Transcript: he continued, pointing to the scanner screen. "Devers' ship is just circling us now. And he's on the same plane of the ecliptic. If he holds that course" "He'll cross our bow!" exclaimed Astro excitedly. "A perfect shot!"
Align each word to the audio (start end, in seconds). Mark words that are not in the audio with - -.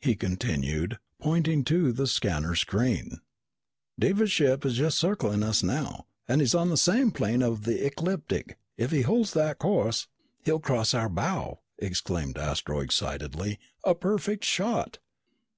he 0.00 0.14
continued, 0.14 0.98
pointing 1.20 1.62
to 1.62 1.92
the 1.92 2.06
scanner 2.06 2.54
screen. 2.54 3.20
"Devers' 4.00 4.32
ship 4.32 4.64
is 4.64 4.78
just 4.78 4.96
circling 4.96 5.42
us 5.42 5.62
now. 5.62 6.06
And 6.26 6.40
he's 6.40 6.54
on 6.54 6.70
the 6.70 6.78
same 6.78 7.10
plane 7.10 7.42
of 7.42 7.64
the 7.64 7.84
ecliptic. 7.84 8.56
If 8.78 8.92
he 8.92 9.02
holds 9.02 9.34
that 9.34 9.58
course" 9.58 10.06
"He'll 10.46 10.58
cross 10.58 10.94
our 10.94 11.10
bow!" 11.10 11.60
exclaimed 11.76 12.38
Astro 12.38 12.80
excitedly. 12.80 13.58
"A 13.84 13.94
perfect 13.94 14.42
shot!" 14.42 15.00